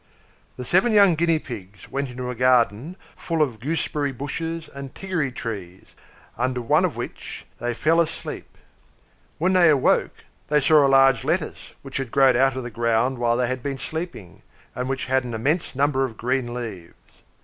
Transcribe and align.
The 0.57 0.65
seven 0.65 0.93
young 0.93 1.13
Guinea 1.13 1.37
Pigs 1.37 1.91
went 1.91 2.09
into 2.09 2.31
a 2.31 2.33
garden 2.33 2.95
full 3.15 3.43
of 3.43 3.59
goose 3.59 3.87
berry 3.87 4.11
bushes 4.11 4.67
and 4.67 4.95
tiggory 4.95 5.31
trees, 5.31 5.93
under 6.39 6.59
one 6.59 6.85
of 6.85 6.95
which 6.95 7.45
they 7.59 7.75
fell 7.75 8.01
asleep. 8.01 8.57
When 9.37 9.53
they 9.53 9.69
awoke, 9.69 10.25
they 10.47 10.59
saw 10.59 10.87
a 10.87 10.87
large 10.87 11.23
lettuce, 11.23 11.75
which 11.83 11.97
had 11.97 12.09
grown 12.09 12.35
out 12.35 12.57
of 12.57 12.63
the 12.63 12.71
ground 12.71 13.19
while 13.19 13.37
they 13.37 13.47
had 13.47 13.61
been 13.61 13.77
sleeping, 13.77 14.41
and 14.73 14.89
which 14.89 15.05
had 15.05 15.23
an 15.23 15.35
immense 15.35 15.75
number 15.75 16.03
of 16.03 16.17
green 16.17 16.51
leaves. 16.51 16.95